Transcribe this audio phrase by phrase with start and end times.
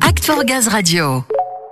[0.00, 1.22] Act for Gaz Radio.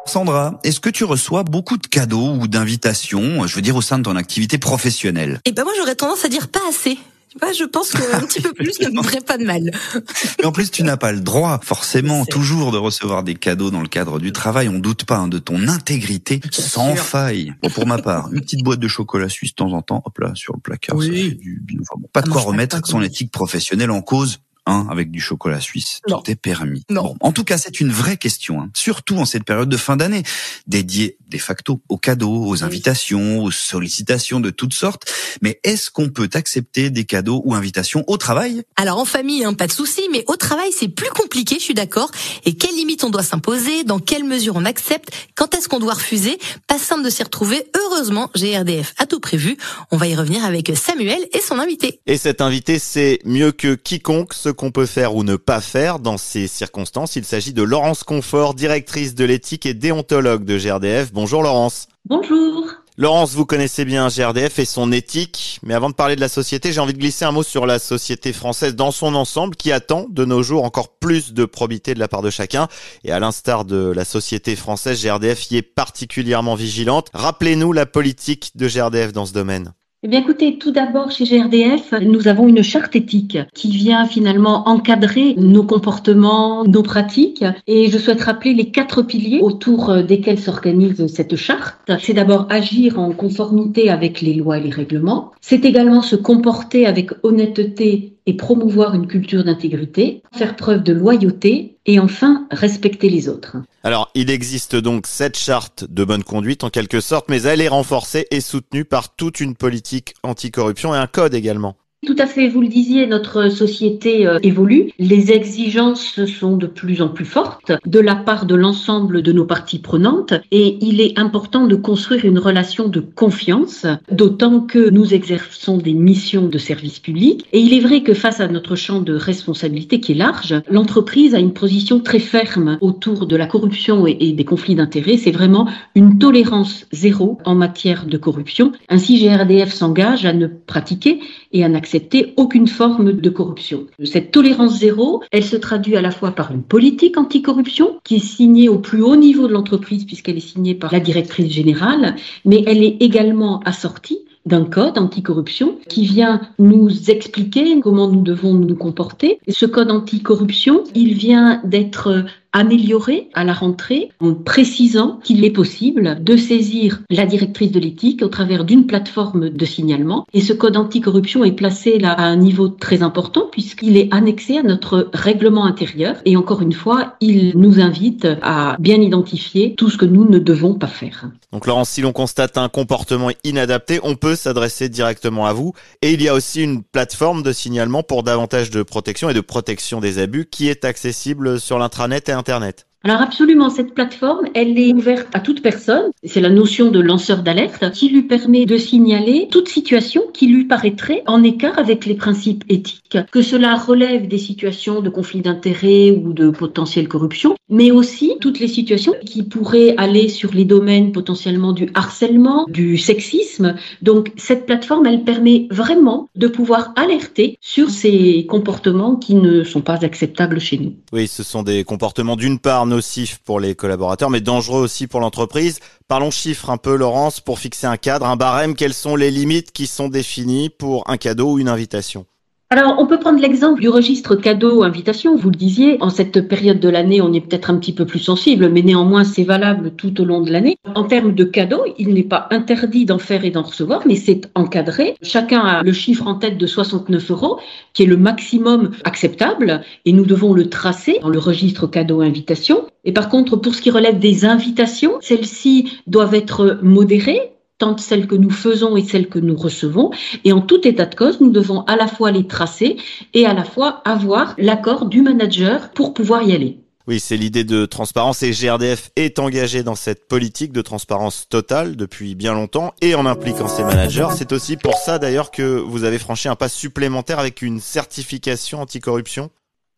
[0.05, 3.97] Sandra, est-ce que tu reçois beaucoup de cadeaux ou d'invitations, je veux dire au sein
[3.99, 5.41] de ton activité professionnelle?
[5.47, 6.99] Eh ben moi j'aurais tendance à dire pas assez.
[7.31, 9.71] Tu vois, je pense qu'un petit peu plus ne me ferait pas de mal.
[10.39, 13.81] Mais en plus, tu n'as pas le droit, forcément, toujours de recevoir des cadeaux dans
[13.81, 14.69] le cadre du travail.
[14.69, 17.55] On doute pas hein, de ton intégrité sans faille.
[17.63, 20.19] Bon, pour ma part, une petite boîte de chocolat suisse de temps en temps, hop
[20.19, 20.95] là, sur le placard.
[20.97, 21.31] Oui.
[21.31, 21.79] ça du bien.
[21.81, 24.41] Enfin bon, pas de Ah, quoi remettre son éthique professionnelle en cause.
[24.65, 26.21] Hein, avec du chocolat suisse, Non.
[26.23, 26.85] tout est permis.
[26.89, 27.03] Non.
[27.03, 29.97] Bon, en tout cas, c'est une vraie question, hein, surtout en cette période de fin
[29.97, 30.23] d'année,
[30.69, 35.11] dédiée de facto aux cadeaux, aux invitations, aux sollicitations de toutes sortes.
[35.41, 38.63] Mais est-ce qu'on peut accepter des cadeaux ou invitations au travail?
[38.77, 41.75] Alors en famille, hein, pas de souci, mais au travail c'est plus compliqué, je suis
[41.75, 42.11] d'accord.
[42.45, 45.95] Et quelles limites on doit s'imposer, dans quelle mesure on accepte, quand est-ce qu'on doit
[45.95, 46.39] refuser?
[46.67, 47.65] Pas simple de s'y retrouver.
[47.77, 49.57] Heureusement, GRDF a tout prévu.
[49.91, 52.01] On va y revenir avec Samuel et son invité.
[52.07, 55.99] Et cet invité sait mieux que quiconque ce qu'on peut faire ou ne pas faire
[55.99, 57.17] dans ces circonstances.
[57.17, 61.13] Il s'agit de Laurence Confort, directrice de l'éthique et déontologue de GRDF.
[61.23, 61.87] Bonjour Laurence.
[62.05, 62.67] Bonjour.
[62.97, 66.73] Laurence, vous connaissez bien GRDF et son éthique, mais avant de parler de la société,
[66.73, 70.07] j'ai envie de glisser un mot sur la société française dans son ensemble qui attend
[70.11, 72.67] de nos jours encore plus de probité de la part de chacun.
[73.05, 77.07] Et à l'instar de la société française, GRDF y est particulièrement vigilante.
[77.15, 79.75] Rappelez-nous la politique de GRDF dans ce domaine.
[80.05, 84.69] Eh bien, écoutez, tout d'abord, chez GRDF, nous avons une charte éthique qui vient finalement
[84.69, 87.45] encadrer nos comportements, nos pratiques.
[87.69, 91.89] Et je souhaite rappeler les quatre piliers autour euh, desquels s'organise cette charte.
[92.01, 95.31] C'est d'abord agir en conformité avec les lois et les règlements.
[95.41, 101.77] C'est également se comporter avec honnêteté et promouvoir une culture d'intégrité, faire preuve de loyauté
[101.87, 103.57] et enfin respecter les autres.
[103.83, 107.69] Alors, il existe donc cette charte de bonne conduite en quelque sorte, mais elle est
[107.69, 111.77] renforcée et soutenue par toute une politique anticorruption et un code également.
[112.05, 114.91] Tout à fait, vous le disiez, notre société euh, évolue.
[114.99, 119.45] Les exigences sont de plus en plus fortes de la part de l'ensemble de nos
[119.45, 125.15] parties prenantes et il est important de construire une relation de confiance, d'autant que nous
[125.15, 127.45] exerçons des missions de service public.
[127.53, 131.37] Et il est vrai que face à notre champ de responsabilité qui est large, l'entreprise
[131.37, 135.19] a une position très ferme autour de la corruption et, et des conflits d'intérêts.
[135.19, 138.73] C'est vraiment une tolérance zéro en matière de corruption.
[138.89, 141.21] Ainsi, GRDF s'engage à ne pratiquer
[141.53, 141.92] et à n'accepter
[142.37, 143.87] aucune forme de corruption.
[144.05, 148.27] Cette tolérance zéro, elle se traduit à la fois par une politique anticorruption qui est
[148.27, 152.63] signée au plus haut niveau de l'entreprise puisqu'elle est signée par la directrice générale, mais
[152.67, 158.75] elle est également assortie d'un code anticorruption qui vient nous expliquer comment nous devons nous
[158.75, 159.39] comporter.
[159.49, 166.23] Ce code anticorruption, il vient d'être amélioré à la rentrée en précisant qu'il est possible
[166.23, 170.27] de saisir la directrice de l'éthique au travers d'une plateforme de signalement.
[170.35, 174.59] Et ce code anticorruption est placé là à un niveau très important puisqu'il est annexé
[174.59, 176.17] à notre règlement intérieur.
[176.25, 180.39] Et encore une fois, il nous invite à bien identifier tout ce que nous ne
[180.39, 181.31] devons pas faire.
[181.53, 185.73] Donc Laurence, si l'on constate un comportement inadapté, on peut s'adresser directement à vous.
[186.01, 189.41] Et il y a aussi une plateforme de signalement pour davantage de protection et de
[189.41, 192.87] protection des abus qui est accessible sur l'intranet et Internet.
[193.05, 196.13] Alors absolument, cette plateforme, elle est ouverte à toute personne.
[196.23, 200.67] C'est la notion de lanceur d'alerte qui lui permet de signaler toute situation qui lui
[200.67, 203.02] paraîtrait en écart avec les principes éthiques.
[203.31, 208.61] Que cela relève des situations de conflit d'intérêts ou de potentielle corruption, mais aussi toutes
[208.61, 213.77] les situations qui pourraient aller sur les domaines potentiellement du harcèlement, du sexisme.
[214.03, 219.81] Donc cette plateforme, elle permet vraiment de pouvoir alerter sur ces comportements qui ne sont
[219.81, 220.95] pas acceptables chez nous.
[221.13, 225.21] Oui, ce sont des comportements d'une part nocifs pour les collaborateurs, mais dangereux aussi pour
[225.21, 225.81] l'entreprise.
[226.09, 228.75] Parlons chiffres un peu, Laurence, pour fixer un cadre, un barème.
[228.75, 232.27] Quelles sont les limites qui sont définies pour un cadeau ou une invitation?
[232.73, 235.37] Alors, on peut prendre l'exemple du registre cadeau-invitation.
[235.37, 238.19] Vous le disiez, en cette période de l'année, on est peut-être un petit peu plus
[238.19, 240.79] sensible, mais néanmoins, c'est valable tout au long de l'année.
[240.95, 244.51] En termes de cadeaux, il n'est pas interdit d'en faire et d'en recevoir, mais c'est
[244.55, 245.17] encadré.
[245.21, 247.59] Chacun a le chiffre en tête de 69 euros,
[247.93, 252.87] qui est le maximum acceptable, et nous devons le tracer dans le registre cadeau-invitation.
[253.05, 257.52] Et par contre, pour ce qui relève des invitations, celles-ci doivent être modérées,
[257.99, 260.11] celles que nous faisons et celles que nous recevons.
[260.45, 262.97] Et en tout état de cause, nous devons à la fois les tracer
[263.35, 266.79] et à la fois avoir l'accord du manager pour pouvoir y aller.
[267.09, 271.97] Oui, c'est l'idée de transparence et GRDF est engagé dans cette politique de transparence totale
[271.97, 274.29] depuis bien longtemps et en impliquant ses managers.
[274.37, 278.81] C'est aussi pour ça d'ailleurs que vous avez franchi un pas supplémentaire avec une certification
[278.81, 279.51] anticorruption.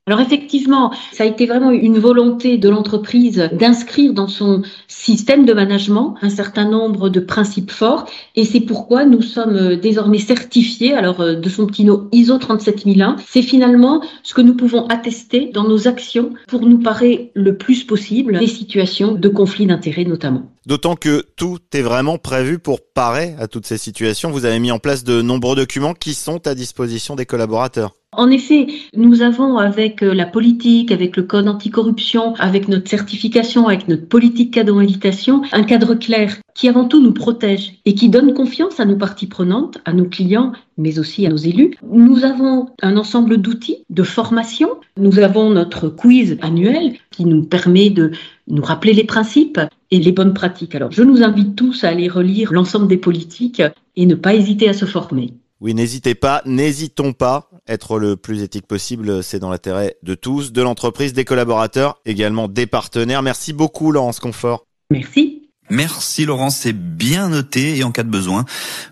[0.07, 5.55] Alors effectivement, ça a été vraiment une volonté de l'entreprise d'inscrire dans son système de
[5.55, 8.05] management un certain nombre de principes forts
[8.37, 13.17] et c'est pourquoi nous sommes désormais certifiés alors euh, de son petit nom ISO 37001.
[13.27, 17.85] C'est finalement ce que nous pouvons attester dans nos actions pour nous parer le plus
[17.85, 20.43] possible des situations de conflit d'intérêts notamment.
[20.67, 24.31] D'autant que tout est vraiment prévu pour parer à toutes ces situations.
[24.31, 27.95] Vous avez mis en place de nombreux documents qui sont à disposition des collaborateurs.
[28.17, 28.67] En effet,
[28.97, 34.07] nous avons avec euh, la politique, avec le code anticorruption, avec notre certification, avec notre
[34.07, 38.79] politique cadeau invitation, un cadre clair qui avant tout nous protège et qui donne confiance
[38.79, 41.77] à nos parties prenantes, à nos clients, mais aussi à nos élus.
[41.83, 44.69] Nous avons un ensemble d'outils de formation.
[44.97, 48.13] Nous avons notre quiz annuel qui nous permet de
[48.47, 50.75] nous rappeler les principes et les bonnes pratiques.
[50.75, 53.63] Alors, je nous invite tous à aller relire l'ensemble des politiques
[53.97, 55.35] et ne pas hésiter à se former.
[55.65, 57.49] Oui, n'hésitez pas, n'hésitons pas.
[57.67, 62.49] Être le plus éthique possible, c'est dans l'intérêt de tous, de l'entreprise, des collaborateurs, également
[62.49, 63.23] des partenaires.
[63.23, 64.67] Merci beaucoup, Laurence Confort.
[64.91, 65.49] Merci.
[65.71, 68.45] Merci Laurence, c'est bien noté et en cas de besoin,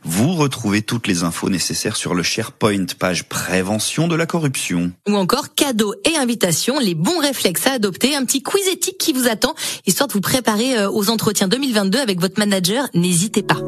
[0.02, 4.92] vous retrouvez toutes les infos nécessaires sur le SharePoint, page prévention de la corruption.
[5.06, 9.12] Ou encore cadeaux et invitations, les bons réflexes à adopter, un petit quiz éthique qui
[9.12, 9.54] vous attend,
[9.84, 13.58] histoire de vous préparer euh, aux entretiens 2022 avec votre manager, n'hésitez pas.